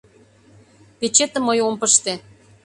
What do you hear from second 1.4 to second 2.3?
мый ом пыште.